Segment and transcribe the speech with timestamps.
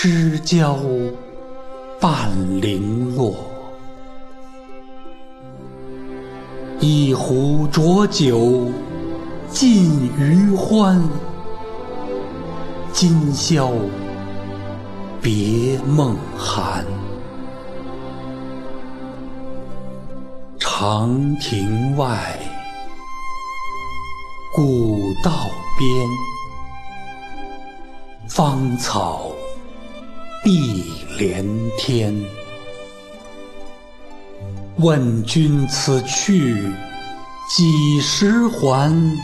[0.00, 0.78] 知交
[2.00, 3.34] 半零落。
[6.78, 8.70] 一壶浊酒
[9.50, 11.02] 尽余欢，
[12.92, 13.72] 今宵
[15.20, 16.84] 别梦寒。
[20.60, 22.38] 长亭外。
[24.54, 25.32] 古道
[25.76, 26.08] 边，
[28.28, 29.32] 芳草
[30.44, 30.84] 碧
[31.18, 31.44] 连
[31.76, 32.14] 天。
[34.78, 36.72] 问君此去
[37.48, 39.16] 几时还？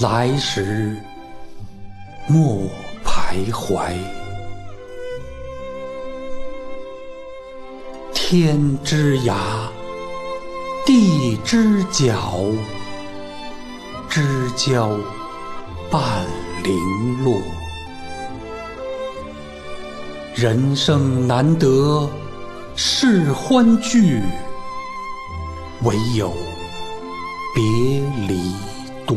[0.00, 0.94] 来时
[2.26, 2.68] 莫
[3.02, 3.94] 徘徊。
[8.12, 9.34] 天之涯，
[10.84, 12.14] 地之角。
[14.10, 14.90] 知交
[15.90, 16.00] 半
[16.62, 17.40] 零落，
[20.36, 22.06] 人生难得
[22.74, 24.20] 是欢聚，
[25.82, 26.30] 唯有
[27.54, 27.62] 别
[28.28, 28.52] 离
[29.06, 29.16] 多。